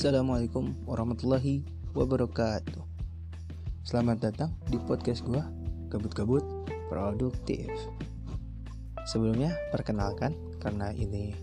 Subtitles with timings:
[0.00, 1.60] Assalamualaikum warahmatullahi
[1.92, 2.80] wabarakatuh.
[3.84, 5.44] Selamat datang di podcast gue
[5.92, 6.40] Gabut-gabut
[6.88, 7.68] produktif.
[9.04, 11.36] Sebelumnya perkenalkan Karena ini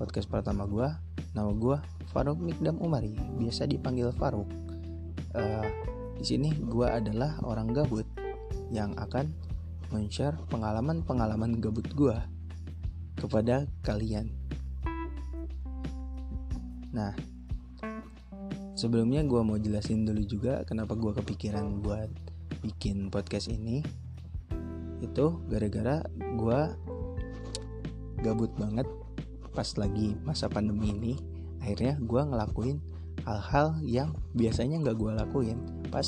[0.00, 0.88] podcast pertama gue
[1.36, 1.76] Nama gue
[2.08, 4.48] Faruk Mikdam Umari Biasa dipanggil Faruk.
[5.36, 5.68] Uh,
[6.16, 8.08] Di sini gue adalah orang gabut
[8.72, 9.28] Yang akan
[9.92, 12.16] men-share pengalaman-pengalaman gabut gue
[13.20, 14.32] Kepada kalian.
[16.96, 17.33] Nah,
[18.74, 22.10] sebelumnya gue mau jelasin dulu juga kenapa gue kepikiran buat
[22.60, 23.80] bikin podcast ini.
[25.00, 26.60] Itu gara-gara gue
[28.24, 28.88] gabut banget
[29.54, 31.14] pas lagi masa pandemi ini.
[31.62, 32.82] Akhirnya gue ngelakuin
[33.24, 36.04] hal-hal yang biasanya nggak gue lakuin pas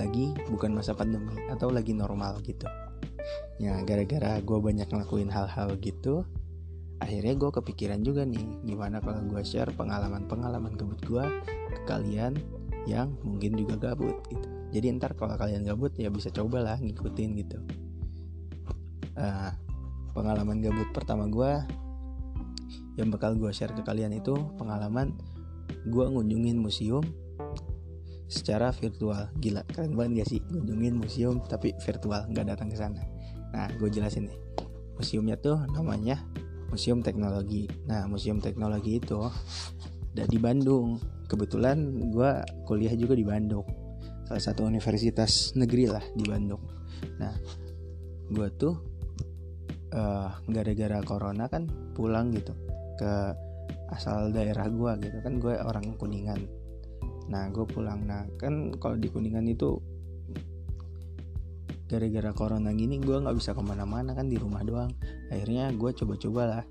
[0.00, 2.64] lagi bukan masa pandemi atau lagi normal gitu.
[3.60, 6.24] Ya gara-gara gue banyak ngelakuin hal-hal gitu,
[7.02, 11.24] akhirnya gue kepikiran juga nih gimana kalau gue share pengalaman-pengalaman gabut gue
[11.74, 12.38] ke kalian
[12.86, 14.46] yang mungkin juga gabut gitu.
[14.70, 17.58] Jadi ntar kalau kalian gabut ya bisa coba lah ngikutin gitu.
[19.18, 19.50] Uh,
[20.14, 21.52] pengalaman gabut pertama gue
[22.96, 25.12] yang bakal gue share ke kalian itu pengalaman
[25.90, 27.02] gue ngunjungin museum
[28.30, 29.26] secara virtual.
[29.42, 33.02] Gila keren banget gak sih ngunjungin museum tapi virtual nggak datang ke sana.
[33.50, 34.38] Nah gue jelasin nih.
[34.96, 36.22] Museumnya tuh namanya
[36.72, 37.68] Museum Teknologi.
[37.84, 39.20] Nah, Museum Teknologi itu
[40.16, 40.96] ada di Bandung.
[41.28, 42.30] Kebetulan gue
[42.64, 43.68] kuliah juga di Bandung.
[44.24, 46.64] Salah satu universitas negeri lah di Bandung.
[47.20, 47.36] Nah,
[48.32, 48.74] gue tuh
[49.92, 52.56] uh, gara-gara corona kan pulang gitu
[52.96, 53.12] ke
[53.92, 56.40] asal daerah gue gitu kan gue orang kuningan.
[57.28, 58.00] Nah, gue pulang.
[58.08, 59.76] Nah, kan kalau di kuningan itu
[61.92, 64.88] gara-gara corona gini gue nggak bisa ke mana-mana kan di rumah doang.
[65.28, 66.64] Akhirnya gue coba-coba lah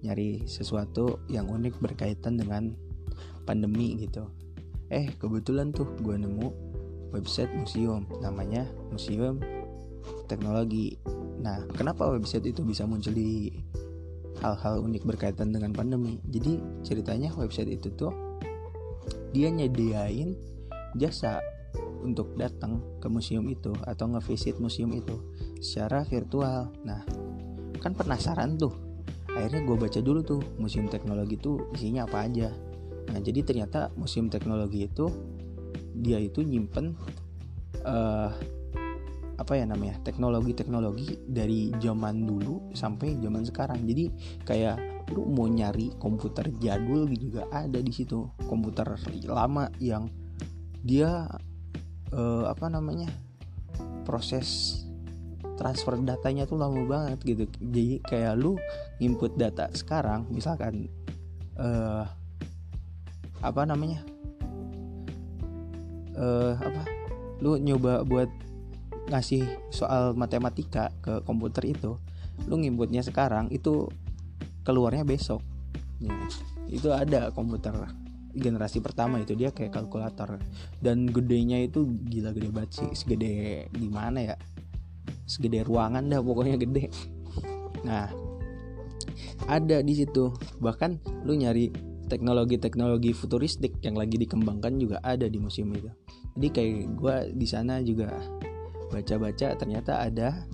[0.00, 2.72] nyari sesuatu yang unik berkaitan dengan
[3.44, 4.24] pandemi gitu.
[4.88, 6.48] Eh kebetulan tuh gue nemu
[7.12, 9.36] website museum namanya museum
[10.24, 10.96] teknologi.
[11.44, 13.52] Nah kenapa website itu bisa muncul di
[14.40, 16.16] hal-hal unik berkaitan dengan pandemi?
[16.32, 18.12] Jadi ceritanya website itu tuh
[19.36, 20.32] dia nyediain
[20.96, 21.44] jasa
[22.04, 25.16] untuk datang ke museum itu atau ngevisit museum itu
[25.58, 26.70] secara virtual.
[26.84, 27.02] Nah,
[27.80, 28.72] kan penasaran tuh.
[29.34, 32.48] Akhirnya gue baca dulu tuh museum teknologi itu isinya apa aja.
[33.10, 35.10] Nah, jadi ternyata museum teknologi itu
[35.94, 36.94] dia itu nyimpen
[37.82, 38.30] uh,
[39.34, 43.82] apa ya namanya teknologi-teknologi dari zaman dulu sampai zaman sekarang.
[43.82, 44.04] Jadi
[44.46, 44.78] kayak
[45.12, 48.86] lu mau nyari komputer jadul juga ada di situ komputer
[49.28, 50.08] lama yang
[50.80, 51.28] dia
[52.14, 53.10] uh, apa namanya
[54.06, 54.80] proses
[55.54, 57.44] transfer datanya tuh lama banget gitu.
[57.60, 58.58] Jadi kayak lu
[58.98, 60.90] input data sekarang misalkan
[61.58, 62.06] uh,
[63.44, 64.02] apa namanya
[66.18, 66.82] uh, apa
[67.42, 68.30] lu nyoba buat
[69.12, 72.00] ngasih soal matematika ke komputer itu
[72.48, 73.86] lu nginputnya sekarang itu
[74.66, 75.44] keluarnya besok.
[76.02, 76.10] Ya,
[76.66, 77.70] itu ada komputer
[78.34, 80.42] generasi pertama itu dia kayak kalkulator.
[80.82, 82.90] Dan gedenya itu gila gede banget sih.
[82.92, 83.32] Segede
[83.72, 84.36] gimana ya?
[85.24, 86.90] Segede ruangan dah pokoknya gede.
[87.86, 88.10] Nah
[89.48, 90.34] ada di situ.
[90.60, 91.70] Bahkan lu nyari
[92.04, 95.88] teknologi-teknologi futuristik yang lagi dikembangkan juga ada di museum itu.
[96.36, 98.12] Jadi kayak gue di sana juga
[98.92, 100.44] baca-baca ternyata ada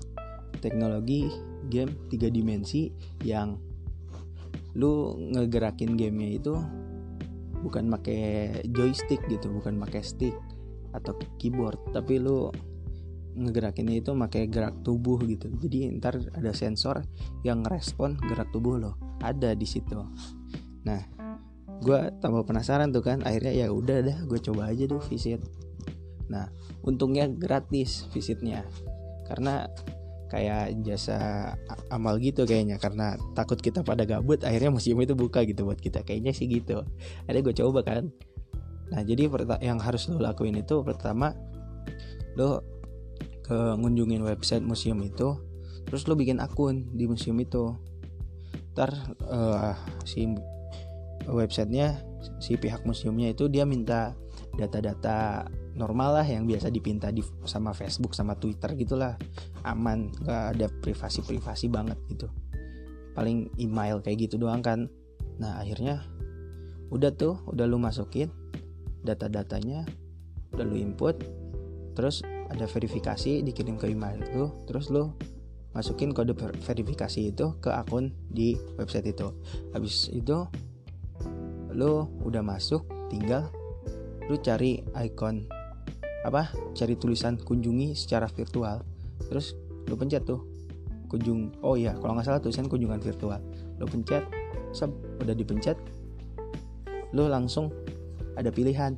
[0.60, 1.26] teknologi
[1.69, 2.92] game tiga dimensi
[3.26, 3.56] yang
[4.78, 6.54] lu ngegerakin gamenya itu
[7.60, 10.37] bukan pakai joystick gitu bukan pakai stick
[10.91, 12.50] atau keyboard tapi lu
[13.37, 15.47] ngegerakinnya itu pakai gerak tubuh gitu.
[15.62, 17.06] Jadi ntar ada sensor
[17.47, 18.93] yang respon gerak tubuh lo.
[19.22, 19.97] Ada di situ.
[20.87, 21.00] Nah
[21.81, 25.41] gue tambah penasaran tuh kan akhirnya ya udah dah gue coba aja tuh visit.
[26.28, 26.50] Nah
[26.82, 28.66] untungnya gratis visitnya.
[29.31, 29.70] Karena
[30.30, 31.52] kayak jasa
[31.91, 36.06] amal gitu kayaknya karena takut kita pada gabut akhirnya museum itu buka gitu buat kita.
[36.06, 36.87] Kayaknya sih gitu.
[37.26, 38.14] Ada gue coba kan.
[38.94, 39.26] Nah jadi
[39.60, 41.34] yang harus lo lakuin itu pertama
[42.38, 42.62] lo
[43.43, 45.34] ke ngunjungin website museum itu
[45.90, 47.75] terus lo bikin akun di museum itu.
[48.78, 48.94] Ntar
[49.26, 49.75] uh,
[50.06, 50.31] si
[51.26, 52.00] websitenya
[52.38, 54.14] si pihak museumnya itu dia minta
[54.56, 55.47] data-data
[55.79, 59.14] normal lah yang biasa dipinta di sama Facebook sama Twitter gitulah.
[59.62, 62.26] Aman gak ada privasi privasi banget gitu.
[63.14, 64.91] Paling email kayak gitu doang kan.
[65.38, 66.05] Nah akhirnya
[66.91, 68.29] udah tuh udah lu masukin
[69.06, 69.87] data-datanya
[70.50, 71.17] udah lu input
[71.94, 75.14] terus ada verifikasi dikirim ke email itu terus lu
[75.70, 76.35] masukin kode
[76.67, 79.31] verifikasi itu ke akun di website itu.
[79.70, 80.46] Habis itu
[81.70, 83.55] lu udah masuk tinggal
[84.31, 85.43] lu cari icon
[86.23, 88.79] apa cari tulisan kunjungi secara virtual.
[89.27, 89.59] Terus
[89.91, 90.47] lu pencet tuh
[91.11, 93.43] kunjung oh iya kalau nggak salah tulisan kunjungan virtual.
[93.82, 94.23] Lu pencet
[94.71, 95.75] sub udah dipencet
[97.11, 97.75] lu langsung
[98.38, 98.94] ada pilihan.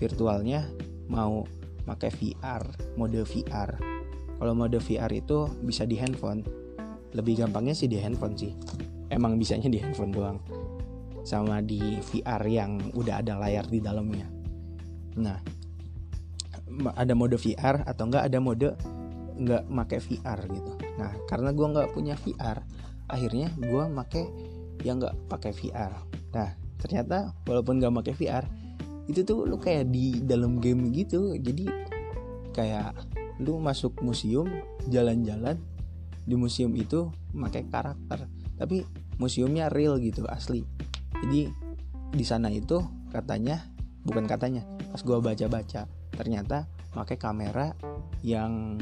[0.00, 0.64] Virtualnya
[1.12, 1.44] mau
[1.84, 2.64] pakai VR
[2.96, 3.76] mode VR
[4.36, 6.40] kalau mode VR itu bisa di handphone.
[7.12, 8.52] Lebih gampangnya sih di handphone sih.
[9.08, 10.38] Emang bisanya di handphone doang.
[11.24, 14.35] Sama di VR yang udah ada layar di dalamnya
[15.16, 15.40] nah
[16.98, 18.70] ada mode VR atau enggak ada mode
[19.36, 20.72] nggak make VR gitu.
[20.96, 22.60] Nah karena gue nggak punya VR
[23.06, 24.22] akhirnya gue make
[24.84, 25.92] yang nggak pakai VR
[26.34, 28.44] nah ternyata walaupun nggak pakai VR
[29.06, 31.34] itu tuh lu kayak di dalam game gitu.
[31.38, 31.66] Jadi
[32.50, 32.94] kayak
[33.42, 34.50] lu masuk museum
[34.90, 35.58] jalan-jalan
[36.26, 38.26] di museum itu pakai karakter.
[38.58, 38.82] Tapi
[39.22, 40.66] museumnya real gitu asli.
[41.22, 41.48] Jadi
[42.12, 42.82] di sana itu
[43.14, 43.62] katanya
[44.06, 44.62] bukan katanya.
[44.94, 46.64] Pas gue baca-baca ternyata
[46.94, 47.76] pakai kamera
[48.24, 48.80] yang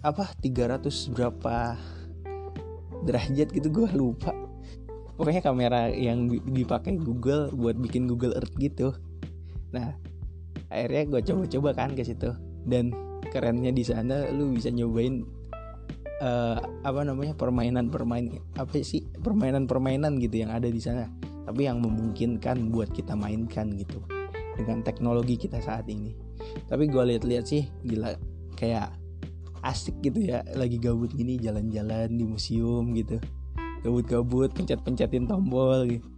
[0.00, 1.76] apa 300 berapa
[3.02, 4.30] derajat gitu gue lupa.
[5.18, 8.94] Pokoknya kamera yang dipakai Google buat bikin Google Earth gitu.
[9.74, 9.98] Nah
[10.72, 12.30] akhirnya gue coba-coba kan ke situ.
[12.62, 12.94] Dan
[13.28, 15.26] kerennya di sana lu bisa nyobain
[16.22, 21.10] uh, apa namanya permainan-permainan apa sih permainan-permainan gitu yang ada di sana
[21.42, 24.02] tapi yang memungkinkan buat kita mainkan gitu
[24.54, 26.14] dengan teknologi kita saat ini.
[26.68, 28.14] Tapi gue lihat-lihat sih gila
[28.58, 28.94] kayak
[29.62, 33.18] asik gitu ya lagi gabut gini jalan-jalan di museum gitu.
[33.82, 36.12] Gabut-gabut pencet-pencetin tombol gitu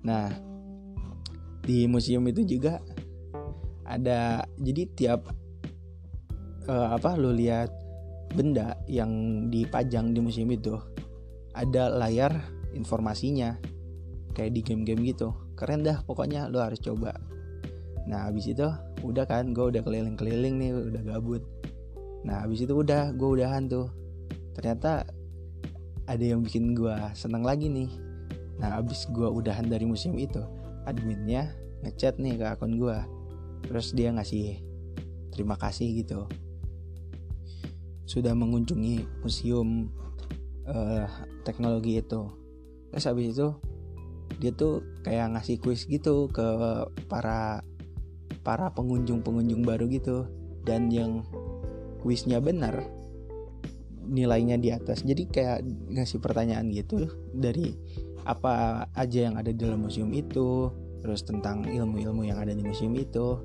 [0.00, 0.32] nah
[1.60, 2.80] di museum itu juga
[3.84, 5.28] ada jadi tiap
[6.70, 7.68] uh, apa lo lihat
[8.32, 10.78] benda yang dipajang di museum itu
[11.52, 12.32] ada layar
[12.72, 13.58] informasinya
[14.32, 15.34] kayak di game-game gitu.
[15.58, 17.14] Keren dah pokoknya lo harus coba.
[18.08, 18.66] Nah habis itu
[19.04, 21.42] udah kan gue udah keliling-keliling nih udah gabut.
[22.24, 23.90] Nah habis itu udah gue udahan tuh.
[24.56, 25.06] Ternyata
[26.10, 27.90] ada yang bikin gue seneng lagi nih.
[28.58, 30.42] Nah habis gue udahan dari museum itu
[30.84, 31.54] adminnya
[31.86, 32.98] ngechat nih ke akun gue
[33.64, 34.60] terus dia ngasih
[35.32, 36.26] terima kasih gitu.
[38.08, 39.92] Sudah mengunjungi museum
[40.66, 41.06] uh,
[41.46, 42.26] teknologi itu.
[42.90, 43.54] Terus habis itu
[44.40, 46.48] dia tuh kayak ngasih kuis gitu ke
[47.12, 47.60] para
[48.40, 50.26] para pengunjung-pengunjung baru gitu.
[50.64, 51.24] Dan yang
[52.00, 52.88] kuisnya benar
[54.10, 55.04] nilainya di atas.
[55.04, 57.06] Jadi kayak ngasih pertanyaan gitu
[57.36, 57.76] dari
[58.24, 60.68] apa aja yang ada di dalam museum itu
[61.00, 63.40] terus tentang ilmu-ilmu yang ada di museum itu.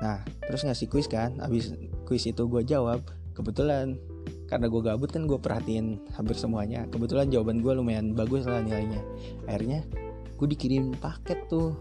[0.00, 1.72] Nah terus ngasih kuis kan habis
[2.04, 3.04] kuis itu gue jawab
[3.36, 4.00] kebetulan
[4.46, 6.86] karena gue gabut kan gue perhatiin hampir semuanya.
[6.88, 9.02] Kebetulan jawaban gue lumayan bagus lah nilainya.
[9.50, 9.84] Akhirnya
[10.36, 11.74] gue dikirim paket tuh.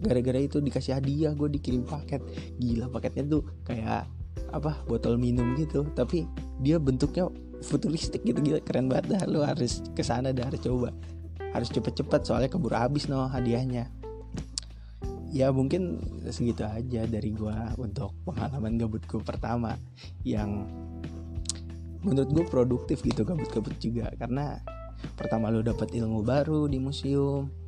[0.00, 2.24] Gara-gara itu dikasih hadiah gue dikirim paket.
[2.56, 4.08] Gila paketnya tuh kayak
[4.52, 5.84] apa botol minum gitu.
[5.92, 6.24] Tapi
[6.60, 7.28] dia bentuknya
[7.60, 9.22] futuristik gitu gila keren banget dah.
[9.28, 10.92] Lu harus ke sana dah harus coba.
[11.52, 13.90] Harus cepet-cepet soalnya keburu habis no hadiahnya.
[15.30, 19.78] Ya mungkin segitu aja dari gue untuk pengalaman gabutku pertama
[20.26, 20.66] yang
[22.02, 24.10] menurut gue produktif gitu gabut-gabut juga.
[24.18, 24.58] Karena
[25.14, 27.59] pertama lu dapat ilmu baru di museum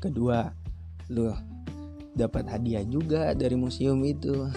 [0.00, 0.50] kedua
[1.12, 1.30] lu
[2.14, 4.48] dapat hadiah juga dari museum itu.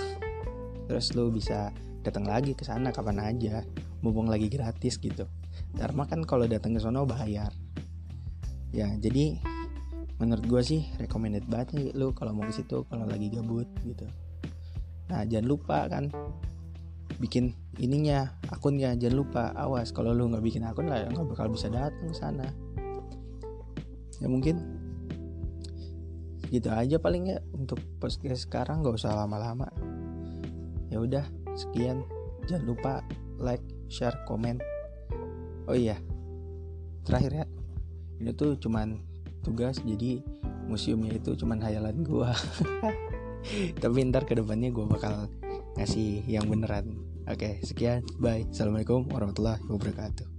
[0.89, 1.69] Terus lu bisa
[2.03, 3.62] datang lagi ke sana kapan aja.
[4.03, 5.29] Mumpung lagi gratis gitu.
[5.73, 7.53] Dharma kan kalau datang ke sana bayar.
[8.73, 9.38] Ya jadi
[10.17, 14.09] menurut gue sih recommended banget nih lu kalau mau ke situ kalau lagi gabut gitu.
[15.09, 16.09] Nah jangan lupa kan
[17.21, 18.97] bikin ininya akunnya.
[18.97, 19.93] Jangan lupa awas.
[19.93, 22.50] Kalau lu nggak bikin akun lah nggak bakal bisa datang ke sana.
[24.19, 24.82] Ya mungkin
[26.50, 29.69] gitu aja paling ya untuk podcast sekarang nggak usah lama-lama.
[30.89, 32.03] Ya udah sekian.
[32.50, 32.93] Jangan lupa
[33.39, 34.59] like share komen.
[35.67, 36.00] Oh iya
[37.07, 37.45] terakhir ya.
[38.19, 39.00] Ini tuh cuman
[39.43, 40.23] tugas jadi
[40.67, 42.31] museumnya itu cuman hayalan gua.
[43.83, 45.27] Tapi ntar ke depannya gue bakal
[45.75, 46.95] ngasih yang beneran.
[47.27, 48.07] Oke sekian.
[48.19, 48.47] Bye.
[48.47, 50.32] Assalamualaikum warahmatullahi wabarakatuh